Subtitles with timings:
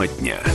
[0.00, 0.49] Тема дня.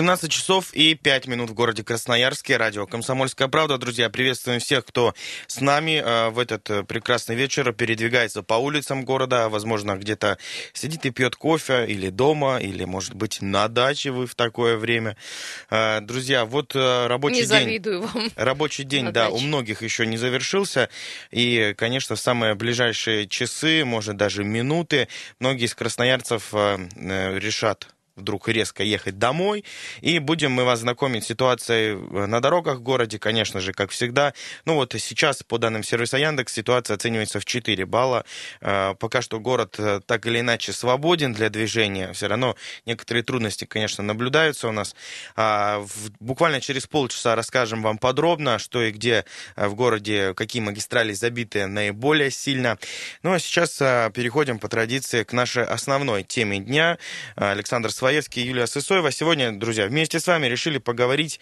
[0.00, 2.56] 17 часов и 5 минут в городе Красноярске.
[2.56, 3.76] Радио «Комсомольская правда».
[3.76, 5.12] Друзья, приветствуем всех, кто
[5.46, 9.50] с нами э, в этот э, прекрасный вечер передвигается по улицам города.
[9.50, 10.38] Возможно, где-то
[10.72, 15.18] сидит и пьет кофе или дома, или, может быть, на даче вы в такое время.
[15.68, 17.48] Э, друзья, вот рабочий не день...
[17.48, 18.30] завидую вам.
[18.36, 20.88] Рабочий день, да, у многих еще не завершился.
[21.30, 25.08] И, конечно, в самые ближайшие часы, может, даже минуты,
[25.40, 29.64] многие из красноярцев решат вдруг резко ехать домой.
[30.00, 33.90] И будем мы вас знакомить с ситуацией э, на дорогах в городе, конечно же, как
[33.90, 34.34] всегда.
[34.64, 38.24] Ну вот сейчас, по данным сервиса Яндекс, ситуация оценивается в 4 балла.
[38.60, 42.12] Э, пока что город э, так или иначе свободен для движения.
[42.12, 42.56] Все равно
[42.86, 44.94] некоторые трудности, конечно, наблюдаются у нас.
[45.36, 45.84] А,
[46.20, 49.24] буквально через полчаса расскажем вам подробно, что и где
[49.56, 52.78] в городе, какие магистрали забиты наиболее сильно.
[53.22, 56.98] Ну а сейчас переходим по традиции к нашей основной теме дня.
[57.36, 59.12] Александр Своей Достоевский и Юлия Сысоева.
[59.12, 61.38] Сегодня, друзья, вместе с вами решили поговорить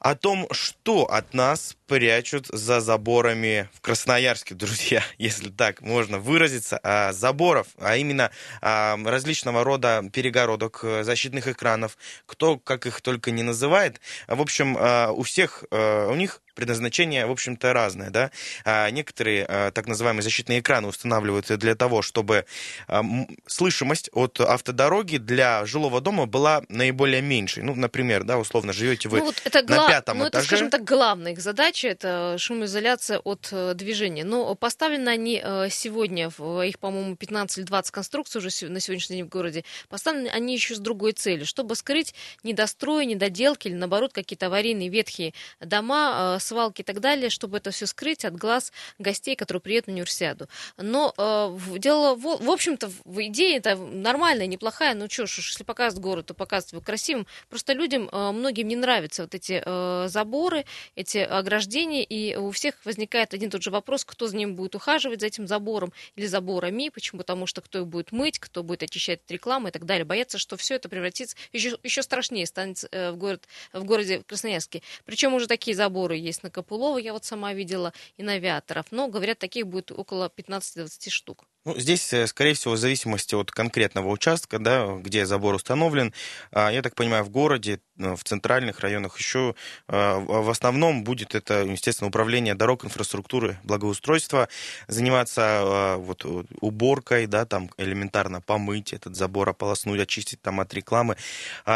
[0.00, 6.78] о том, что от нас прячут за заборами в Красноярске, друзья, если так можно выразиться,
[6.82, 13.30] а, заборов, а именно а, различного рода перегородок, э, защитных экранов, кто как их только
[13.30, 14.02] не называет.
[14.28, 18.30] В общем, а, у всех, а, у них предназначение, в общем-то, разное, да.
[18.64, 22.44] А некоторые а, так называемые защитные экраны устанавливаются для того, чтобы
[22.88, 23.02] а,
[23.46, 27.62] слышимость от автодороги для жилого дома была наиболее меньшей.
[27.62, 29.88] Ну, например, да, условно, живете вы ну, вот это на гла...
[29.88, 30.38] пятом ну, этаже.
[30.38, 34.24] это, скажем так, главная их задача, это шумоизоляция от э, движения.
[34.24, 39.16] Но поставлены они э, сегодня, в их, по-моему, 15 или 20 конструкций уже на сегодняшний
[39.16, 44.12] день в городе, поставлены они еще с другой целью, чтобы скрыть недострои, недоделки или, наоборот,
[44.12, 48.72] какие-то аварийные ветхие дома, э, свалки и так далее, чтобы это все скрыть от глаз
[48.98, 50.48] гостей, которые приедут на универсиаду.
[50.76, 55.64] Но э, дело, в, в общем-то, в идее это нормальная, неплохая, ну что ж, если
[55.64, 57.26] показывать город, то показывать его красивым.
[57.48, 60.64] Просто людям, э, многим не нравятся вот эти э, заборы,
[60.96, 64.74] эти ограждения, и у всех возникает один и тот же вопрос, кто за ним будет
[64.74, 67.18] ухаживать, за этим забором или заборами, почему?
[67.18, 70.04] Потому что кто их будет мыть, кто будет очищать от рекламы и так далее.
[70.04, 74.82] Боятся, что все это превратится, еще, еще страшнее станет э, в, город, в городе Красноярске.
[75.04, 78.86] Причем уже такие заборы есть на Капулова, я вот сама видела, и на авиаторов.
[78.90, 81.44] Но, говорят, таких будет около 15-20 штук.
[81.64, 86.12] Ну, здесь, э, скорее всего, в зависимости от конкретного участка, да, где забор установлен.
[86.50, 89.54] А, я так понимаю, в городе, э, в центральных районах еще
[89.86, 94.48] а, в основном будет это, естественно, управление дорог, инфраструктуры, благоустройства,
[94.88, 96.26] заниматься а, вот,
[96.60, 101.16] уборкой, да, там элементарно помыть этот забор, ополоснуть, очистить там от рекламы.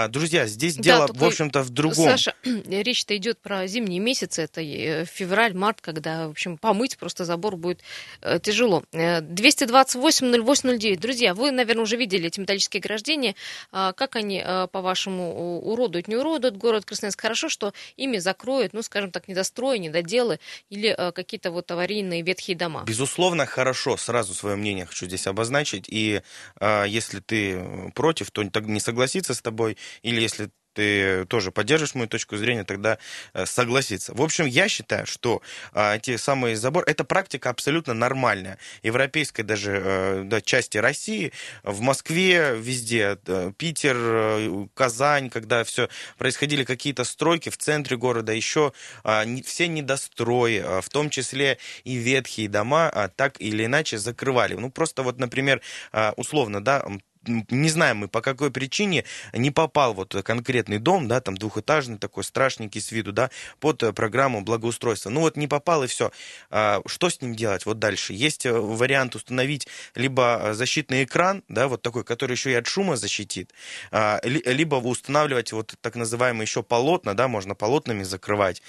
[0.08, 2.06] Друзья, здесь да, дело, в общем-то, в другом.
[2.06, 7.24] Саша, речь-то идет про зимние месяцы, это э, февраль, март, когда, в общем, помыть просто
[7.24, 7.82] забор будет
[8.42, 8.82] тяжело.
[8.90, 10.98] 220 280809.
[10.98, 13.34] Друзья, вы, наверное, уже видели эти металлические ограждения.
[13.72, 17.20] А, как они, а, по-вашему, уродуют, не уродуют город Красноярск?
[17.20, 22.56] Хорошо, что ими закроют, ну, скажем так, недострои, недоделы или а, какие-то вот аварийные ветхие
[22.56, 22.84] дома.
[22.86, 23.96] Безусловно, хорошо.
[23.96, 25.86] Сразу свое мнение хочу здесь обозначить.
[25.88, 26.22] И
[26.60, 29.76] если ты против, то не согласиться с тобой.
[30.02, 32.98] Или если ты тоже поддержишь мою точку зрения, тогда
[33.32, 34.12] э, согласиться.
[34.14, 35.42] В общем, я считаю, что
[35.72, 38.58] а, эти самые заборы, это практика абсолютно нормальная.
[38.82, 41.32] Европейской даже э, да, части России,
[41.62, 45.88] в Москве, везде, э, Питер, Казань, когда все
[46.18, 48.72] происходили какие-то стройки в центре города, еще
[49.02, 54.54] а, все недострои, а, в том числе и ветхие дома, так или иначе закрывали.
[54.54, 55.62] Ну, просто вот, например,
[56.16, 56.84] условно, да,
[57.26, 62.24] не знаем мы по какой причине не попал вот конкретный дом, да, там двухэтажный такой
[62.24, 65.10] страшненький с виду, да, под э, программу благоустройства.
[65.10, 66.10] Ну вот не попал и все.
[66.50, 68.12] А, что с ним делать вот дальше?
[68.12, 72.66] Есть э, вариант установить либо э, защитный экран, да, вот такой, который еще и от
[72.66, 73.52] шума защитит,
[73.90, 78.62] а, либо устанавливать вот так называемые еще полотна, да, можно полотнами закрывать.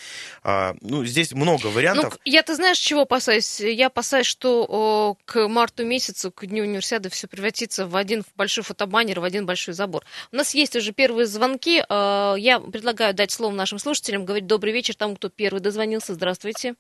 [0.44, 2.14] А, ну, здесь много вариантов.
[2.14, 3.60] Ну, я, ты знаешь, чего опасаюсь?
[3.60, 8.64] Я опасаюсь, что к марту месяцу, к дню универсиады все превратится в один большой большой
[8.64, 10.04] фотобаннер в один большой забор.
[10.32, 11.84] У нас есть уже первые звонки.
[11.90, 16.14] Э, я предлагаю дать слово нашим слушателям, говорить добрый вечер тому, кто первый дозвонился.
[16.14, 16.76] Здравствуйте.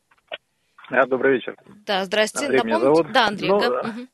[0.89, 1.57] А, добрый вечер.
[1.85, 2.57] Да, здравствуйте.
[2.57, 2.79] Андрей Напомните?
[2.79, 3.11] меня зовут.
[3.11, 3.49] Да, Андрей.
[3.49, 3.79] Ну, да.
[3.81, 4.07] Угу.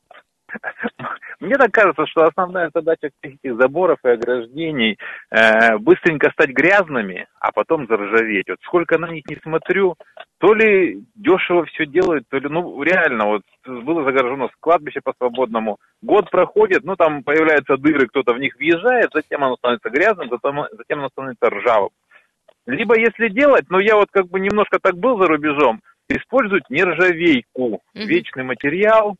[1.44, 4.96] Мне так кажется, что основная задача этих заборов и ограждений
[5.30, 8.48] э, быстренько стать грязными, а потом заржаветь.
[8.48, 9.94] Вот сколько на них не смотрю,
[10.38, 16.30] то ли дешево все делают, то ли, ну, реально, вот было загорожено кладбище по-свободному, год
[16.30, 21.00] проходит, ну, там появляются дыры, кто-то в них въезжает, затем оно становится грязным, затем, затем
[21.00, 21.90] оно становится ржавым.
[22.66, 27.82] Либо если делать, но я вот как бы немножко так был за рубежом, использовать нержавейку,
[27.94, 28.06] mm-hmm.
[28.06, 29.16] вечный материал,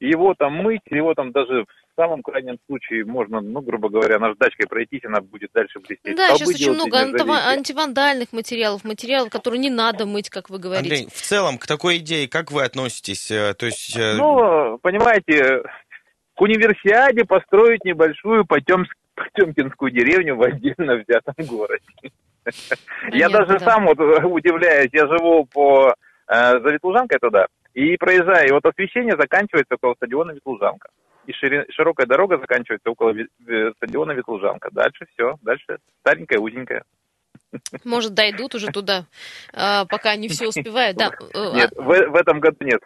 [0.00, 4.66] его там мыть, его там даже в самом крайнем случае можно, ну, грубо говоря, наждачкой
[4.66, 6.16] пройтись, она будет дальше блестеть.
[6.16, 10.94] Да, сейчас очень много антивандальных материалов, материалов, которые не надо мыть, как вы говорите.
[10.94, 13.30] Андрей, в целом к такой идее как вы относитесь?
[13.30, 13.96] Э, то есть...
[13.96, 15.62] Э, ну, понимаете,
[16.34, 21.84] к универсиаде построить небольшую Потемск, Потемкинскую деревню в отдельно взятом городе.
[23.12, 25.94] Я даже сам вот удивляюсь, я живу по
[26.26, 30.90] э, за Ветлужанкой туда, и проезжаю, и вот освещение заканчивается около стадиона Ветлужанка.
[31.26, 33.14] И широкая дорога заканчивается около
[33.76, 34.70] стадиона Ветлужанка.
[34.72, 36.82] Дальше все, дальше старенькая, узенькая.
[37.84, 39.06] Может, дойдут уже туда,
[39.52, 40.96] а, пока не все успевают.
[40.96, 41.10] Да.
[41.54, 42.80] Нет, в, в этом году нет.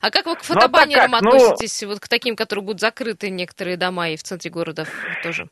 [0.00, 2.80] А как вы к ну, а фотобаннерам ну, относитесь, ну, вот к таким, которые будут
[2.80, 4.84] закрыты некоторые дома и в центре города
[5.22, 5.48] тоже?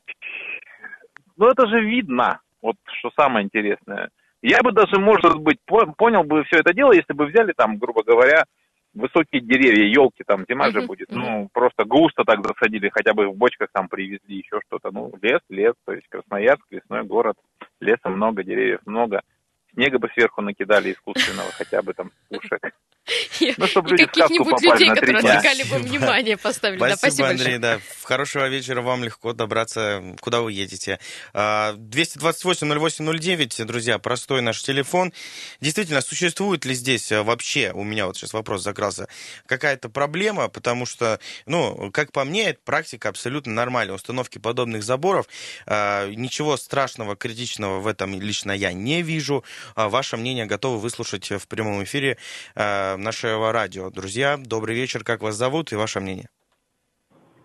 [1.37, 4.11] Ну, это же видно, вот что самое интересное.
[4.43, 8.03] Я бы даже, может быть, понял бы все это дело, если бы взяли там, грубо
[8.03, 8.45] говоря,
[8.93, 13.37] высокие деревья, елки, там зима же будет, ну, просто густо так засадили, хотя бы в
[13.37, 14.91] бочках там привезли еще что-то.
[14.91, 17.37] Ну, лес, лес, то есть Красноярск, лесной город,
[17.81, 19.23] леса много, деревьев много.
[19.73, 22.75] Снега бы сверху накидали искусственного, хотя бы там пушек.
[23.57, 26.79] Ну, чтобы люди каких-нибудь людей, которые отвлекали бы внимание, поставили.
[26.79, 27.81] Спасибо, да, спасибо Андрей, да.
[28.05, 31.01] Хорошего вечера вам, легко добраться, куда вы едете.
[31.35, 35.13] 228-08-09, а, друзья, простой наш телефон.
[35.61, 39.09] Действительно, существует ли здесь а, вообще, у меня вот сейчас вопрос закрался,
[39.47, 43.97] какая-то проблема, потому что, ну, как по мне, это практика абсолютно нормальная.
[43.97, 45.27] Установки подобных заборов,
[45.67, 49.45] а, ничего страшного, критичного в этом лично я не вижу.
[49.75, 52.17] Ваше мнение готовы выслушать в прямом эфире
[52.97, 53.91] нашего радио.
[53.91, 56.29] Друзья, добрый вечер, как вас зовут и ваше мнение?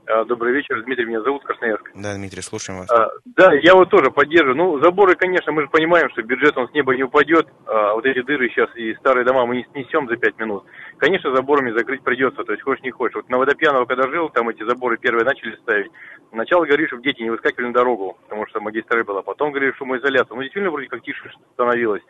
[0.10, 1.92] А, добрый вечер, Дмитрий меня зовут, Красноярск.
[1.94, 2.90] Да, Дмитрий, слушаем вас.
[2.90, 4.56] А, да, я вот тоже поддерживаю.
[4.56, 8.06] Ну, заборы, конечно, мы же понимаем, что бюджет он с неба не упадет, а вот
[8.06, 10.64] эти дыры сейчас и старые дома мы не снесем за пять минут.
[10.98, 13.16] Конечно, заборами закрыть придется, то есть хочешь не хочешь.
[13.16, 15.92] Вот на Водопьяново, когда жил, там эти заборы первые начали ставить.
[16.32, 19.22] Сначала говоришь, чтобы дети не выскакивали на дорогу, потому что магистраль была.
[19.24, 20.36] Потом говоришь, шумоизоляция.
[20.36, 22.04] Ну, действительно, вроде как тише становилось.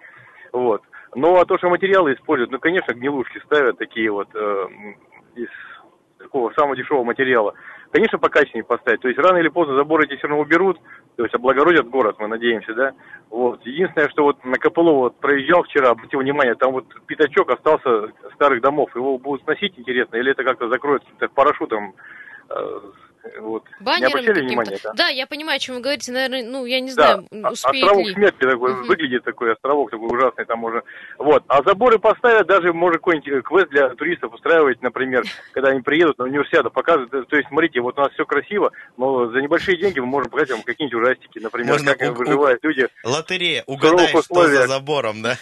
[0.53, 0.83] Вот.
[1.15, 4.67] Ну, а то, что материалы используют, ну, конечно, гнилушки ставят такие вот э,
[5.35, 5.49] из
[6.17, 7.53] такого самого дешевого материала.
[7.91, 9.01] Конечно, покачественнее поставить.
[9.01, 10.77] То есть рано или поздно заборы эти все равно уберут,
[11.15, 12.91] то есть облагородят город, мы надеемся, да.
[13.29, 13.65] Вот.
[13.65, 18.61] Единственное, что вот на Копылово вот проезжал вчера, обратил внимание, там вот пятачок остался старых
[18.61, 18.93] домов.
[18.95, 21.95] Его будут сносить, интересно, или это как-то закроют парашютом
[22.49, 22.79] э,
[23.39, 23.63] вот.
[23.79, 24.93] Баннером не внимание, да?
[24.93, 26.11] Да, я понимаю, о чем вы говорите.
[26.11, 27.49] Наверное, ну, я не знаю, да.
[27.49, 28.13] успеет Островок ли.
[28.13, 28.83] смерти такой, угу.
[28.83, 30.83] выглядит такой островок такой ужасный там уже.
[31.17, 31.43] Вот.
[31.47, 36.17] А заборы поставят, даже может какой-нибудь э, квест для туристов устраивать, например, когда они приедут
[36.17, 37.11] на универсиаду, показывают.
[37.29, 40.51] То есть, смотрите, вот у нас все красиво, но за небольшие деньги мы можем показать
[40.51, 42.87] вам какие-нибудь ужастики, например, Можно как у, выживают люди.
[43.03, 45.37] Лотерея, угадай, что за забором, да?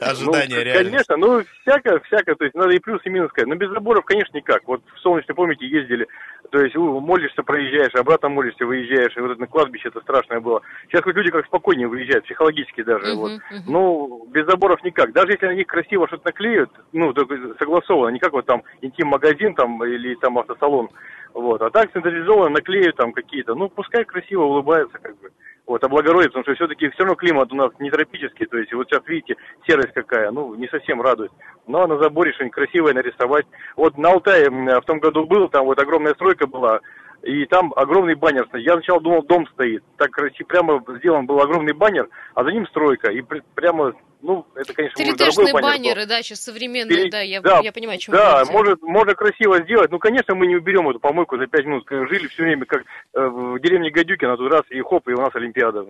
[0.00, 0.84] Ожидание ну, реально.
[0.90, 3.48] Конечно, ну, всякое, всякое, то есть надо и плюс, и минус сказать.
[3.48, 4.66] Но без заборов, конечно, никак.
[4.66, 6.06] Вот в солнечной помните ездили,
[6.50, 6.76] то есть
[7.26, 10.62] молишься, проезжаешь, обратно молишься, выезжаешь, и вот это на кладбище это страшное было.
[10.88, 13.32] Сейчас хоть люди как спокойнее выезжают, психологически даже, uh-huh, вот.
[13.32, 13.62] Uh-huh.
[13.66, 15.12] Ну, без заборов никак.
[15.12, 17.12] Даже если на них красиво что-то наклеют, ну,
[17.58, 20.88] согласованно, не как вот там интим-магазин там или там автосалон,
[21.34, 21.60] вот.
[21.62, 25.30] А так централизованно наклеют там какие-то, ну, пускай красиво улыбаются, как бы
[25.66, 28.88] вот, облагородить, потому что все-таки все равно климат у нас не тропический, то есть вот
[28.88, 29.36] сейчас видите,
[29.66, 31.32] серость какая, ну, не совсем радует.
[31.66, 33.46] Но на заборе что-нибудь красивое нарисовать.
[33.74, 36.80] Вот на Алтае в том году был, там вот огромная стройка была,
[37.22, 38.64] и там огромный баннер стоит.
[38.64, 39.82] Я сначала думал, дом стоит.
[39.96, 43.10] Так красиво, прямо сделан был огромный баннер, а за ним стройка.
[43.10, 43.22] И
[43.54, 46.08] прямо, ну, это, конечно, может, дорогой баннер баннеры, был.
[46.08, 47.10] да, сейчас современные, Перед...
[47.10, 49.90] да, я, да, я понимаю, чем Да, может, можно красиво сделать.
[49.90, 51.86] Ну, конечно, мы не уберем эту помойку за пять минут.
[51.88, 55.34] Жили все время, как э, в деревне Гадюкина, тут раз, и хоп, и у нас
[55.34, 55.84] Олимпиада.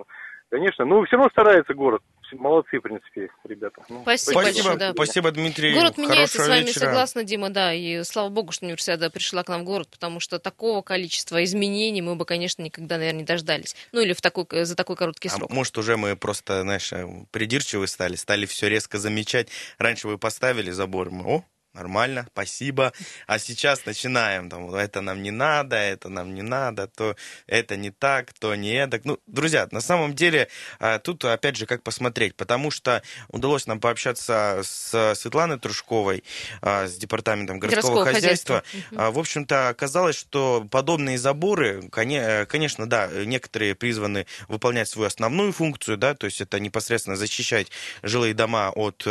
[0.50, 2.02] Конечно, ну все равно старается город.
[2.32, 3.82] Молодцы, в принципе, ребята.
[3.88, 4.92] Ну, спасибо, спасибо большое, да.
[4.92, 5.74] Спасибо, Дмитрий.
[5.74, 6.86] Город меняется, с вами вечера.
[6.86, 7.72] согласна, Дима, да.
[7.72, 12.02] И слава богу, что универсиада пришла к нам в город, потому что такого количества изменений
[12.02, 13.76] мы бы, конечно, никогда, наверное, не дождались.
[13.92, 15.50] Ну или в такой, за такой короткий а срок.
[15.50, 16.92] А может, уже мы просто, знаешь,
[17.30, 19.48] придирчивы стали, стали все резко замечать.
[19.78, 21.44] Раньше вы поставили забор, мы, о,
[21.76, 22.92] нормально, спасибо.
[23.26, 27.16] А сейчас начинаем, там, это нам не надо, это нам не надо, то
[27.46, 29.00] это не так, то не это.
[29.04, 30.48] Ну, друзья, на самом деле,
[30.80, 36.24] а, тут, опять же, как посмотреть, потому что удалось нам пообщаться с Светланой Трушковой,
[36.62, 38.62] а, с департаментом городского, городского хозяйства.
[38.64, 39.10] хозяйства.
[39.10, 46.14] В общем-то, оказалось, что подобные заборы, конечно, да, некоторые призваны выполнять свою основную функцию, да,
[46.14, 47.70] то есть это непосредственно защищать
[48.02, 49.06] жилые дома от,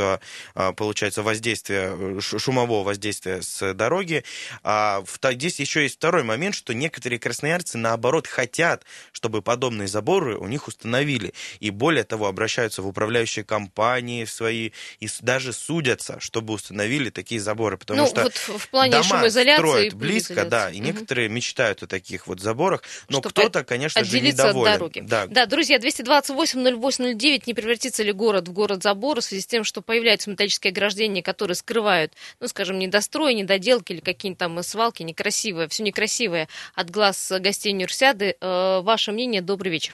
[0.75, 4.24] получается, воздействия шума шумового воздействия с дороги.
[4.63, 10.47] А здесь еще есть второй момент, что некоторые красноярцы, наоборот, хотят, чтобы подобные заборы у
[10.47, 11.33] них установили.
[11.59, 17.41] И более того, обращаются в управляющие компании в свои и даже судятся, чтобы установили такие
[17.41, 17.77] заборы.
[17.77, 20.85] Потому ну, что вот в плане дома шумоизоляции строят и близко, да, и Мгм.
[20.85, 24.74] некоторые мечтают о таких вот заборах, но кто-то, конечно же, недоволен.
[24.74, 25.00] от дороги.
[25.01, 29.63] Да, Да, друзья, 228-08-09, не превратится ли город в город забора в связи с тем,
[29.63, 35.67] что появляются металлические ограждения, которые скрывают, ну, скажем, недострои, недоделки или какие-нибудь там свалки некрасивые,
[35.67, 38.35] все некрасивое от глаз гостей универсиады.
[38.41, 39.93] Э, Ваше мнение, добрый вечер.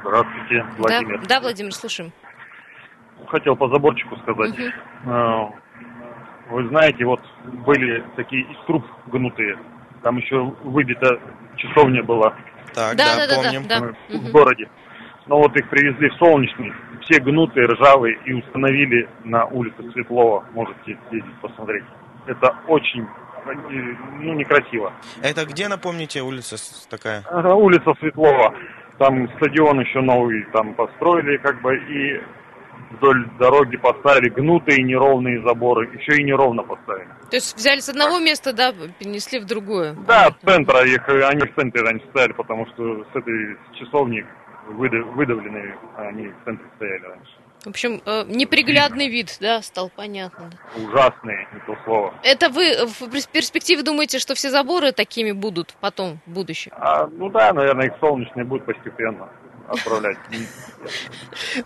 [0.00, 1.20] Здравствуйте, Владимир.
[1.22, 2.12] Да, да, Владимир, слушаем.
[3.28, 4.54] Хотел по заборчику сказать.
[5.04, 5.46] Э,
[6.50, 9.58] Вы знаете, вот были такие из труб гнутые.
[10.02, 11.20] Там еще выбита
[11.56, 12.36] часовня была
[12.72, 13.66] так, Да, да, да, да, помним.
[13.66, 13.80] да.
[13.80, 14.26] Мгм.
[14.26, 14.68] в городе.
[15.26, 16.72] Но вот их привезли в Солнечный.
[17.06, 20.44] Все гнутые, ржавые и установили на улице Светлова.
[20.52, 21.84] Можете съездить посмотреть.
[22.26, 23.06] Это очень
[24.20, 24.92] ну, некрасиво.
[25.22, 27.22] Это где, напомните, улица с- такая?
[27.30, 28.52] Ага, Улица Светлова.
[28.98, 32.20] Там стадион еще новый там построили, как бы, и
[32.92, 35.88] вдоль дороги поставили гнутые неровные заборы.
[35.96, 37.08] Еще и неровно поставили.
[37.30, 39.94] То есть взяли с одного места, да, перенесли в другое.
[40.08, 44.24] Да, с центра их, они в центре раньше стояли, потому что с этой часовни
[44.68, 47.32] выда- выдавленные, они в центре стояли раньше.
[47.64, 50.50] В общем, э, неприглядный вид, да, стал понятно.
[50.50, 50.82] да.
[50.84, 52.14] Ужасные, не то слово.
[52.22, 56.70] Это вы в перс- перспективе думаете, что все заборы такими будут потом, в будущем?
[56.76, 59.28] А, ну да, наверное, их солнечные будут постепенно
[59.68, 60.18] отправлять.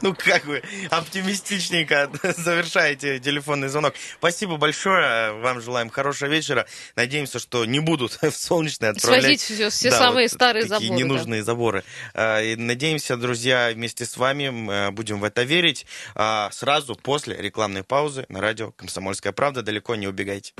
[0.00, 3.92] Ну, как вы оптимистичненько завершаете телефонный звонок.
[4.18, 5.32] Спасибо большое.
[5.32, 6.64] Вам желаем хорошего вечера.
[6.96, 9.22] Надеемся, что не будут в солнечный отправлять.
[9.22, 10.98] Свозить все, все Да, самые вот старые такие заборы.
[10.98, 11.04] да.
[11.04, 11.84] ненужные заборы.
[12.14, 15.84] А, и Надеемся, друзья, вместе с вами мы будем в это верить.
[16.14, 19.62] А, Сразу после рекламной паузы на радио «Комсомольская правда».
[19.62, 20.54] Далеко не убегайте.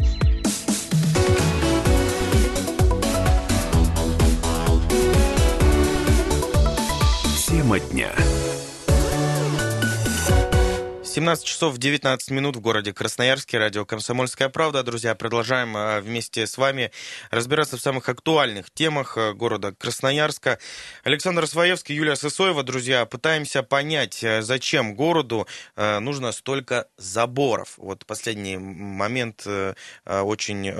[7.70, 8.39] Тема дня.
[11.10, 13.58] 17 часов 19 минут в городе Красноярске.
[13.58, 14.84] Радио «Комсомольская правда».
[14.84, 16.92] Друзья, продолжаем э, вместе с вами
[17.32, 20.60] разбираться в самых актуальных темах э, города Красноярска.
[21.02, 22.62] Александр Своевский, Юлия Сысоева.
[22.62, 27.74] Друзья, пытаемся понять, э, зачем городу нужно столько заборов.
[27.76, 29.74] Вот последний момент э,
[30.06, 30.70] очень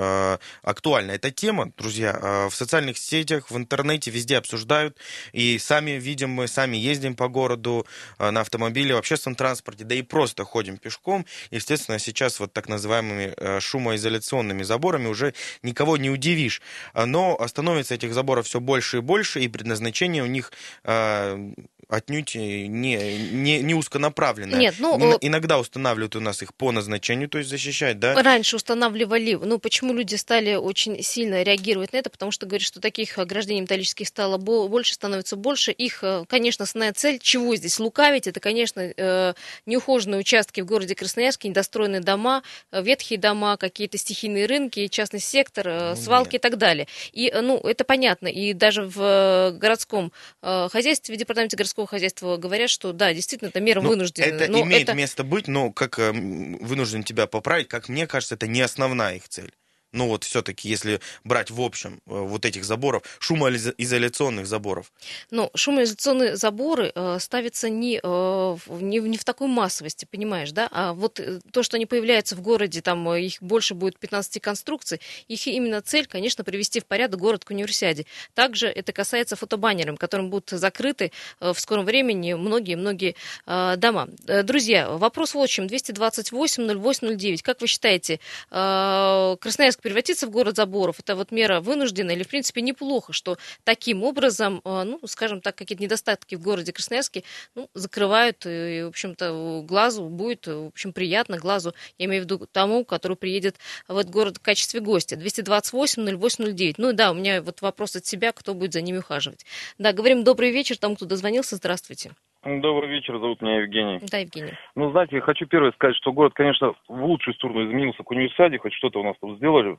[0.61, 1.73] актуальна эта тема.
[1.75, 4.97] Друзья, в социальных сетях, в интернете везде обсуждают.
[5.33, 7.85] И сами видим, мы сами ездим по городу
[8.17, 11.25] на автомобиле, в общественном транспорте, да и просто ходим пешком.
[11.51, 16.61] Естественно, сейчас вот так называемыми э, шумоизоляционными заборами уже никого не удивишь.
[16.93, 20.51] А, Но становится этих заборов все больше и больше, и предназначение у них
[20.83, 21.53] э,
[21.91, 24.57] отнюдь не, не, не узконаправленное.
[24.59, 28.21] Нет, ну, э, Иногда устанавливают у нас их по назначению, то есть защищать, да?
[28.21, 32.79] Раньше устанавливали, ну почему люди стали очень сильно реагировать на это, потому что говорят, что
[32.79, 35.71] таких ограждений металлических стало бо- больше, становится больше.
[35.71, 39.33] Их, э, конечно, основная цель, чего здесь лукавить, это, конечно, э,
[39.65, 45.67] неухоженные участки в городе Красноярске, недостроенные дома, э, ветхие дома, какие-то стихийные рынки, частный сектор,
[45.67, 46.87] э, Ну, свалки и так далее.
[47.11, 48.27] И, э, ну, это понятно.
[48.27, 53.49] И даже в э, городском э, хозяйстве, в департаменте городского хозяйства говорят, что да, действительно,
[53.49, 54.29] это мера Ну, вынужденная.
[54.29, 58.07] Это но имеет это- место быть, но как э, м, вынужден тебя поправить, как мне
[58.07, 59.51] кажется, это не основная их цель.
[59.93, 64.91] Ну вот все-таки, если брать в общем э, вот этих заборов, шумоизоляционных заборов.
[65.31, 70.69] Ну, шумоизоляционные заборы э, ставятся не, э, не, не в такой массовости, понимаешь, да?
[70.71, 74.41] А вот э, то, что они появляются в городе, там э, их больше будет 15
[74.41, 78.05] конструкций, их именно цель, конечно, привести в порядок город к универсиаде.
[78.33, 84.07] Также это касается фотобаннером, которым будут закрыты в скором времени многие-многие э, дома.
[84.43, 85.65] Друзья, вопрос в чем.
[85.65, 87.41] 228-08-09.
[87.43, 88.19] Как вы считаете,
[88.51, 90.99] э, Красноярск превратится в город заборов?
[90.99, 95.55] Это вот мера вынужденная или, в принципе, неплохо, что таким образом, э, ну, скажем так,
[95.55, 97.23] какие-то недостатки в городе Красноярске
[97.55, 102.47] ну, закрывают, и, в общем-то, глазу будет, в общем, приятно глазу, я имею в виду
[102.51, 103.57] тому, который приедет
[103.87, 105.15] в этот город в качестве гостя.
[105.15, 106.75] 228-08-09.
[106.77, 109.45] Ну да, у меня вот вопрос от себя, кто будет за ними ухаживать.
[109.77, 111.55] Да, говорим добрый вечер тому, кто дозвонился.
[111.55, 112.11] Здравствуйте.
[112.43, 113.99] Добрый вечер, зовут меня Евгений.
[114.11, 114.53] Да, Евгений.
[114.75, 118.57] Ну, знаете, я хочу первое сказать, что город, конечно, в лучшую сторону изменился к универсиаде,
[118.57, 119.77] хоть что-то у нас тут сделали.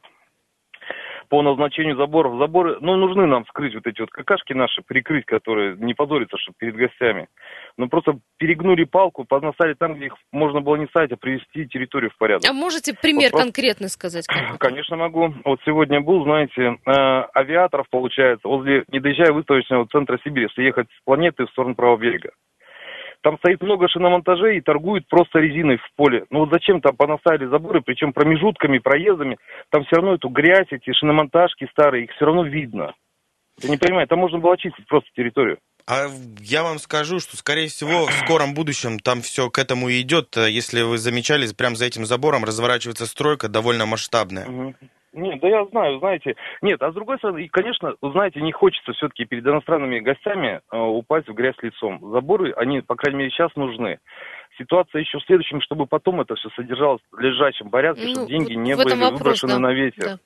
[1.29, 2.39] По назначению заборов.
[2.39, 6.57] Заборы, ну, нужны нам скрыть вот эти вот какашки наши, прикрыть, которые не позорятся, чтобы
[6.59, 7.29] перед гостями.
[7.79, 12.11] Ну, просто перегнули палку, понаставили там, где их можно было не ставить, а привести территорию
[12.11, 12.49] в порядок.
[12.49, 14.27] А можете пример Вопрос- конкретный сказать?
[14.59, 15.35] Конечно, могу.
[15.45, 16.91] Вот сегодня был, знаете, э,
[17.35, 21.97] авиаторов, получается, возле, не доезжая выставочного центра Сибири, если ехать с планеты в сторону правого
[21.97, 22.31] берега.
[23.23, 26.25] Там стоит много шиномонтажей и торгуют просто резиной в поле.
[26.31, 29.39] Ну вот зачем там понаставили заборы, причем промежутками, проездами,
[29.71, 32.95] там все равно эту грязь, эти шиномонтажки старые, их все равно видно.
[33.63, 35.59] Я не понимаю, там можно было очистить просто территорию.
[35.87, 36.09] А
[36.41, 40.37] я вам скажу, что, скорее всего, в скором будущем там все к этому и идет.
[40.37, 44.47] Если вы замечали, прямо за этим забором разворачивается стройка довольно масштабная.
[44.47, 44.75] Угу.
[45.15, 46.37] Нет, да я знаю, знаете.
[46.63, 51.29] Нет, а с другой стороны, конечно, знаете, не хочется все-таки перед иностранными гостями э, упасть
[51.29, 52.01] в грязь лицом.
[52.13, 53.99] Заборы, они, по крайней мере, сейчас нужны.
[54.57, 58.55] Ситуация еще в следующем, чтобы потом это все содержалось в лежачем порядке, ну, чтобы деньги
[58.55, 59.59] не были вопрос, выброшены да.
[59.59, 60.05] на ветер.
[60.05, 60.19] Да.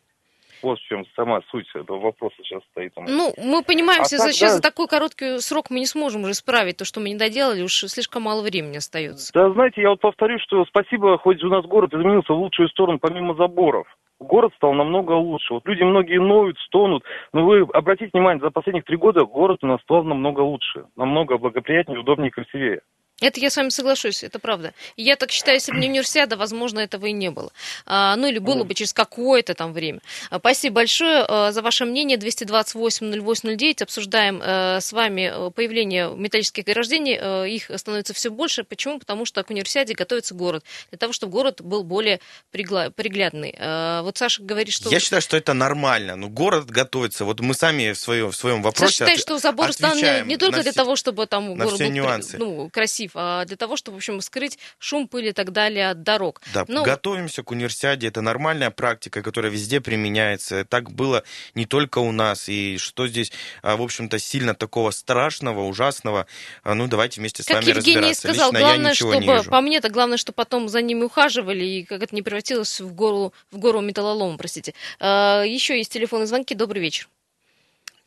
[0.63, 2.93] Вот в чем сама суть этого вопроса сейчас стоит.
[2.97, 6.33] Ну, мы понимаем, а все, так, сейчас за такой короткий срок мы не сможем уже
[6.33, 9.33] исправить то, что мы не доделали, уж слишком мало времени остается.
[9.33, 12.99] Да, знаете, я вот повторю, что спасибо, хоть у нас город изменился в лучшую сторону,
[12.99, 13.87] помимо заборов
[14.19, 15.55] город стал намного лучше.
[15.55, 19.67] Вот люди многие ноют, стонут, но вы обратите внимание, за последних три года город у
[19.67, 22.81] нас стал намного лучше, намного благоприятнее, удобнее и красивее.
[23.23, 24.75] Это я с вами соглашусь, это правда.
[24.99, 27.51] Я так считаю, если бы не универсиада, возможно, этого и не было.
[27.87, 30.01] А, ну или было бы через какое-то там время.
[30.29, 32.19] А, спасибо большое а, за ваше мнение.
[32.19, 33.83] 228-08-09.
[33.83, 37.19] Обсуждаем а, с вами э, появление металлических ограждений.
[37.19, 38.65] А, их становится все больше.
[38.65, 38.99] Почему?
[38.99, 40.63] Потому что к универсиаде готовится город.
[40.91, 42.21] Для того, чтобы город был более
[42.53, 43.57] пригла- приглядный.
[43.59, 44.91] А, вот Саша говорит, что...
[44.91, 46.17] Я считаю, что это нормально.
[46.17, 47.25] Ну, город готовится.
[47.25, 50.63] Вот мы сами в своем, в своем вопросе Саша считает, что забор станет не только
[50.63, 54.21] для того, чтобы там город был ну, красив мотив, а для того, чтобы, в общем,
[54.21, 56.41] скрыть шум, пыль и так далее от дорог.
[56.53, 56.83] Да, Но...
[56.83, 60.65] готовимся к универсиаде, это нормальная практика, которая везде применяется.
[60.65, 61.23] Так было
[61.55, 63.33] не только у нас, и что здесь,
[63.63, 66.27] а, в общем-то, сильно такого страшного, ужасного,
[66.63, 68.21] а, ну, давайте вместе с как вами Евгений разбираться.
[68.29, 69.51] сказал, Лично главное, я ничего чтобы, не вижу.
[69.51, 72.93] по мне, это главное, что потом за ними ухаживали, и как это не превратилось в
[72.93, 74.75] гору, в гору металлолома, простите.
[75.01, 76.55] Еще есть телефонные звонки.
[76.55, 77.09] Добрый вечер.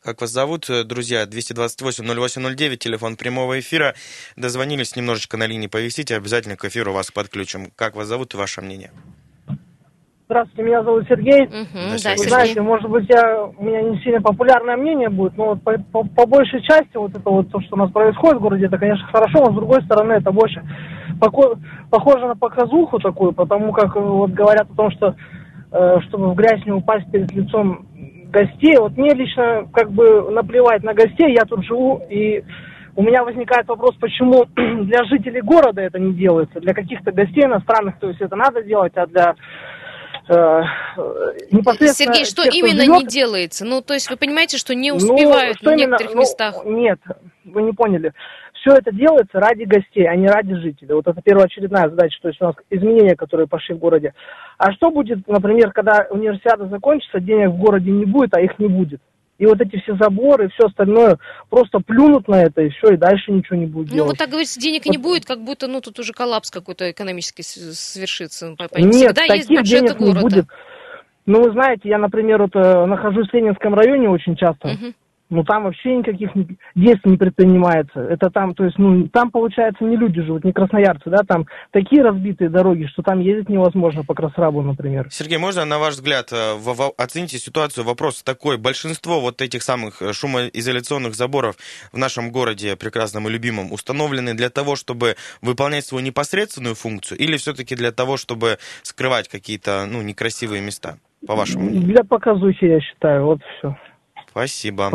[0.02, 1.26] Как вас зовут, э, друзья?
[1.26, 3.94] 228-0809, телефон прямого эфира.
[4.34, 7.66] Дозвонились немножечко на линии повисите, обязательно к эфиру вас подключим.
[7.76, 8.90] Как вас зовут и ваше мнение?
[10.24, 11.42] Здравствуйте, меня зовут Сергей.
[11.42, 12.28] Угу, да, Сергей.
[12.28, 16.04] Знаете, может быть, я, у меня не сильно популярное мнение будет, но вот по, по,
[16.04, 19.06] по большей части вот это вот то, что у нас происходит в городе, это, конечно,
[19.08, 20.62] хорошо, но с другой стороны, это больше
[21.90, 25.14] похоже на показуху такую, потому как вот говорят о том, что
[25.72, 27.89] э, чтобы в грязь не упасть перед лицом
[28.30, 28.76] гостей.
[28.78, 32.42] Вот мне лично как бы наплевать на гостей, я тут живу, и
[32.96, 37.98] у меня возникает вопрос, почему для жителей города это не делается, для каких-то гостей иностранных,
[37.98, 39.34] то есть это надо делать, а для
[40.28, 40.62] э,
[41.50, 42.14] непосредственно...
[42.14, 43.64] Сергей, что тех, именно живет, не делается?
[43.64, 46.56] Ну, то есть вы понимаете, что не ну, успевают ну, в некоторых именно, местах?
[46.64, 47.00] Ну, нет,
[47.44, 48.12] вы не поняли.
[48.60, 50.94] Все это делается ради гостей, а не ради жителей.
[50.94, 54.12] Вот это первоочередная задача, то есть у нас изменения, которые пошли в городе.
[54.58, 58.68] А что будет, например, когда универсиада закончится, денег в городе не будет, а их не
[58.68, 59.00] будет?
[59.38, 61.16] И вот эти все заборы и все остальное
[61.48, 63.98] просто плюнут на это, и все, и дальше ничего не будет делать.
[63.98, 64.92] Ну, вот так говорится, денег вот.
[64.92, 68.54] не будет, как будто, ну, тут уже коллапс какой-то экономический свершится.
[68.76, 70.18] Нет, Всегда таких есть денег города.
[70.18, 70.46] не будет.
[71.24, 74.68] Ну, вы знаете, я, например, вот э, нахожусь в Ленинском районе очень часто.
[74.68, 74.92] Угу
[75.30, 76.30] ну там вообще никаких
[76.74, 78.00] действий не предпринимается.
[78.00, 82.02] Это там, то есть, ну, там, получается, не люди живут, не красноярцы, да, там такие
[82.02, 85.08] разбитые дороги, что там ездить невозможно по Красрабу, например.
[85.10, 86.56] Сергей, можно, на ваш взгляд, э,
[86.98, 91.56] оцените ситуацию, вопрос такой, большинство вот этих самых э, шумоизоляционных заборов
[91.92, 97.36] в нашем городе, прекрасном и любимом, установлены для того, чтобы выполнять свою непосредственную функцию, или
[97.36, 101.70] все-таки для того, чтобы скрывать какие-то, ну, некрасивые места, по-вашему?
[101.70, 103.76] Для показухи, я считаю, вот все.
[104.30, 104.88] Спасибо.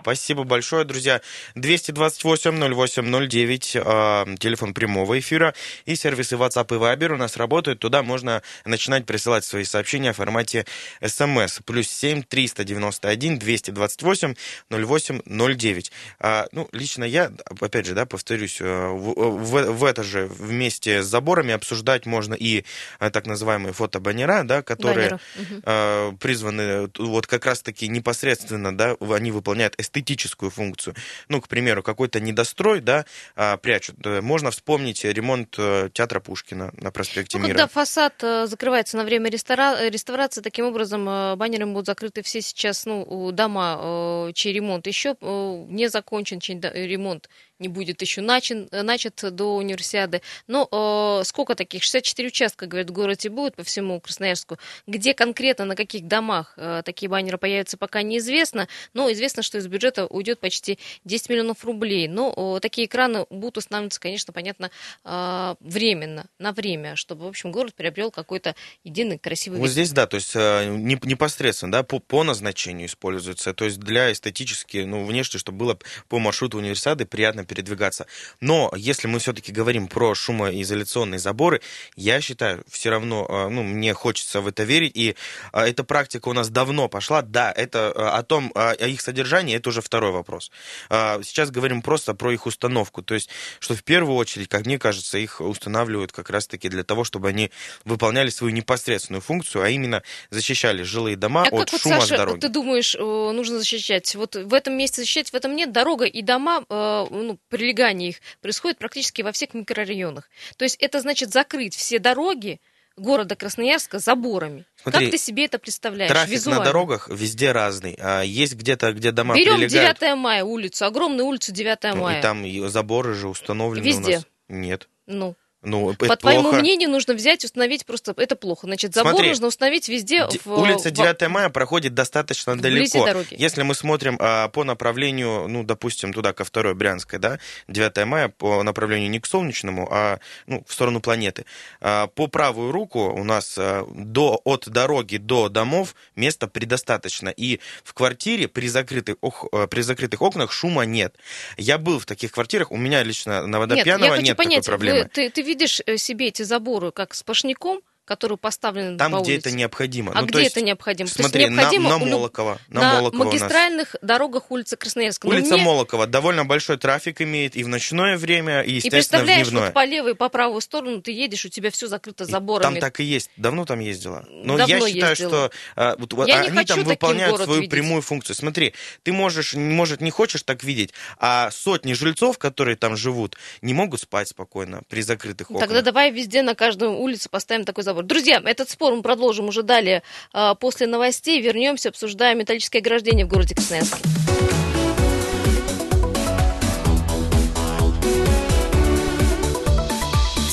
[0.00, 1.20] Спасибо большое, друзья.
[1.54, 5.54] 228-08-09, э, телефон прямого эфира
[5.86, 7.78] и сервисы WhatsApp и Viber у нас работают.
[7.78, 10.66] Туда можно начинать присылать свои сообщения в формате
[11.00, 11.62] SMS.
[11.64, 14.34] Плюс 7 391 228
[14.70, 15.92] 08 09.
[16.20, 21.02] А, ну, лично я, опять же, да, повторюсь, э, в, в, в это же вместе
[21.02, 22.66] с заборами обсуждать можно и
[23.00, 25.18] э, так называемые фотобаннера, да, которые
[25.64, 30.94] э, призваны вот как раз-таки непосредственно действительно, да, они выполняют эстетическую функцию.
[31.28, 33.96] Ну, к примеру, какой-то недострой, да, а, прячут.
[34.22, 37.54] Можно вспомнить ремонт э, театра Пушкина на проспекте ну, Мира.
[37.54, 39.88] Когда фасад э, закрывается на время рестора...
[39.88, 45.88] реставрации, таким образом э, баннерами будут закрыты все сейчас, ну, дома, чей ремонт еще не
[45.88, 50.22] закончен, чей ремонт не будет еще начат, начат до универсиады.
[50.46, 51.82] Но э, сколько таких?
[51.82, 54.58] 64 участка, говорят, в городе будет по всему Красноярску.
[54.86, 58.68] Где конкретно, на каких домах э, такие баннеры появятся, пока неизвестно.
[58.94, 62.08] Но известно, что из бюджета уйдет почти 10 миллионов рублей.
[62.08, 64.70] Но э, такие экраны будут устанавливаться, конечно, понятно,
[65.04, 69.72] э, временно, на время, чтобы, в общем, город приобрел какой-то единый красивый Вот вид.
[69.72, 74.78] здесь, да, то есть э, непосредственно, да, по, по назначению используется, то есть для эстетически,
[74.78, 78.06] ну, внешне, чтобы было по маршруту универсиады приятно передвигаться.
[78.40, 81.60] Но если мы все-таки говорим про шумоизоляционные заборы,
[81.96, 85.16] я считаю, все равно, э, ну, мне хочется в это верить, и
[85.52, 87.22] э, эта практика у нас давно пошла.
[87.22, 90.50] Да, это э, о том, о их содержании, это уже второй вопрос.
[90.88, 93.02] Сейчас говорим просто про их установку.
[93.02, 93.30] То есть,
[93.60, 97.50] что в первую очередь, как мне кажется, их устанавливают как раз-таки для того, чтобы они
[97.84, 102.14] выполняли свою непосредственную функцию, а именно защищали жилые дома а от как вот, шума Саша,
[102.14, 102.40] с дороги.
[102.40, 104.14] ты думаешь, нужно защищать?
[104.14, 105.72] Вот в этом месте защищать, в этом нет.
[105.72, 110.28] Дорога и дома, ну, прилегание их происходит практически во всех микрорайонах.
[110.56, 112.60] То есть это значит закрыть все дороги,
[112.96, 114.64] города Красноярска заборами.
[114.82, 116.10] Смотри, как ты себе это представляешь?
[116.10, 116.60] Трафик визуально?
[116.60, 117.96] на дорогах везде разный.
[118.00, 119.98] А есть где-то, где дома Берем прилегают.
[120.00, 122.18] 9 мая улицу, огромную улицу 9 ну, мая.
[122.18, 124.12] И там заборы же установлены Везде.
[124.12, 124.26] у нас.
[124.48, 124.88] Нет.
[125.06, 126.58] Ну, Ну, по это твоему плохо.
[126.60, 128.14] мнению, нужно взять, установить просто...
[128.16, 128.66] Это плохо.
[128.68, 130.26] Значит, забор Смотри, нужно установить везде.
[130.44, 133.04] В, Улица в- 9 мая проходит достаточно вблизи далеко.
[133.06, 133.34] дороги.
[133.36, 138.28] Если мы смотрим а, по направлению, ну, допустим, туда, ко второй Брянской, да, 9 мая
[138.28, 141.44] по направлению не к Солнечному, а ну, в сторону планеты.
[141.80, 147.28] А, по правую руку у нас а, до, от дороги до домов места предостаточно.
[147.30, 151.16] И в квартире при закрытых, ох- а, при закрытых окнах шума нет.
[151.56, 154.64] Я был в таких квартирах, у меня лично на Нет, Водопьянова я хочу нет понять,
[154.64, 155.02] такой проблемы.
[155.02, 159.32] вы- ты, ты видишь э, себе эти заборы как сплошняком, которые поставлены Там, по где
[159.34, 159.48] улице?
[159.48, 160.12] это необходимо.
[160.14, 161.06] А Ну, где есть, это необходимо?
[161.08, 162.58] Есть Смотри, на, необходимо на люб- Молокова.
[162.68, 165.26] На, на Молокова магистральных дорогах улицы Красноярска.
[165.28, 168.90] Но Улица мне- Молокова довольно большой трафик имеет и в ночное время, и, И естественно,
[168.90, 169.64] в представляешь, дневное.
[169.66, 172.74] вот по левой и по правую сторону ты едешь, у тебя все закрыто И заборами.
[172.74, 173.30] Там так и есть.
[173.36, 174.24] Давно там ездила.
[174.30, 175.28] Но Давно я считаю, ездила.
[175.30, 177.70] что а, вот, Я они там выполняют свою видеть.
[177.70, 178.36] прямую функцию.
[178.36, 183.74] Смотри, ты можешь, может, не хочешь так видеть, а сотни жильцов, которые там живут, не
[183.74, 185.62] могут спать спокойно при закрытых окнах.
[185.68, 187.95] Тогда давай везде на каждой улице поставим такой забор.
[188.02, 191.40] Друзья, этот спор мы продолжим уже далее а, после новостей.
[191.40, 194.02] Вернемся, обсуждаем металлическое ограждение в городе Красноярске.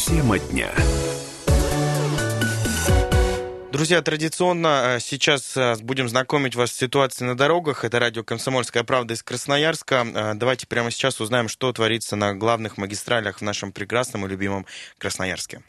[0.06, 0.72] Тема дня.
[3.72, 7.84] Друзья, традиционно э, сейчас э, будем знакомить вас с ситуацией на дорогах.
[7.84, 10.34] Это радио «Комсомольская правда» из Красноярска.
[10.36, 14.68] Давайте прямо сейчас узнаем, что творится на главных магистралях в нашем прекрасном и любимом
[15.00, 15.64] Красноярске.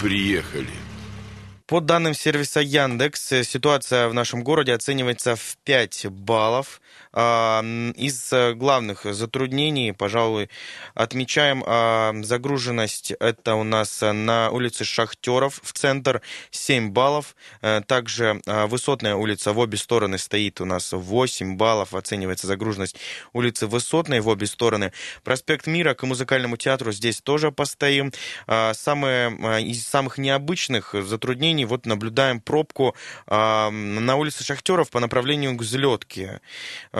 [0.00, 0.66] Приехали.
[1.66, 6.80] По данным сервиса Яндекс, ситуация в нашем городе оценивается в 5 баллов.
[7.12, 7.62] А,
[7.96, 10.48] Из э, главных затруднений, пожалуй,
[10.94, 13.12] отмечаем а, загруженность.
[13.18, 17.34] Это у нас э, на улице Шахтеров в центр 7 баллов.
[17.62, 21.94] Э, Также а, Высотная улица в обе стороны стоит у нас 8 баллов.
[21.94, 22.96] Оценивается загруженность
[23.32, 24.92] улицы Высотной в обе стороны.
[25.24, 28.12] Проспект Мира к музыкальному театру здесь тоже постоим.
[28.46, 32.94] Самые из самых необычных затруднений вот наблюдаем пробку
[33.26, 36.40] на улице Шахтеров по направлению к взлетке.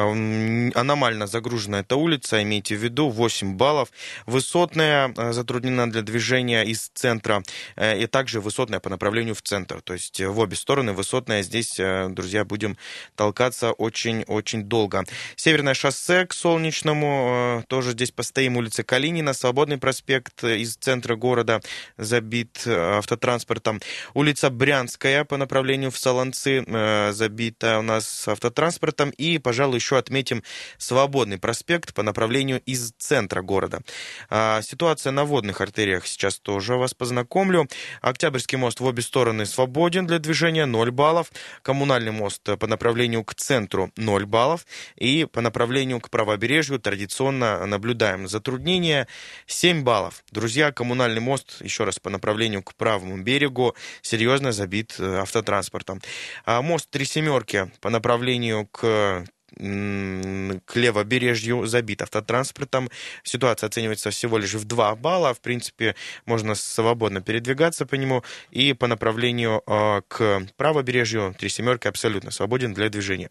[0.01, 3.91] А, Аномально загружена эта улица, имейте в виду, 8 баллов.
[4.27, 7.43] Высотная а, затруднена для движения из центра
[7.77, 9.81] э, и также высотная по направлению в центр.
[9.83, 11.43] То есть э, в обе стороны высотная.
[11.43, 12.77] Здесь, э, друзья, будем
[13.15, 15.05] толкаться очень-очень долго.
[15.37, 18.57] Северное шоссе к Солнечному, тоже здесь постоим.
[18.57, 21.61] Улица Калинина, Свободный проспект из центра города
[21.97, 23.81] забит автотранспортом.
[24.15, 26.65] Улица Брянская по направлению в Солонцы
[27.13, 29.11] забита у нас автотранспортом.
[29.11, 30.43] И, пожалуй, еще отметим
[30.79, 33.81] Свободный проспект по направлению из центра города.
[34.29, 37.69] А, Ситуация на водных артериях сейчас тоже вас познакомлю.
[38.01, 41.33] Октябрьский мост в обе стороны свободен для движения 0 баллов.
[41.63, 44.67] Коммунальный мост по направлению к центру 0 баллов.
[44.97, 49.07] И по направлению к правобережью традиционно наблюдаем затруднения
[49.47, 50.25] 7 баллов.
[50.31, 56.01] Друзья, коммунальный мост, еще раз, по направлению к правому берегу серьезно забит э, автотранспортом.
[56.45, 59.25] А мост Три Семерки по направлению к
[59.57, 62.91] к левобережью забит автотранспортом.
[63.23, 65.35] Ситуация оценивается всего лишь в 2 балла.
[65.35, 65.95] В принципе,
[66.27, 68.23] можно свободно передвигаться по нему.
[68.51, 73.31] И по направлению э, к правобережью Три Семерки абсолютно свободен для движения.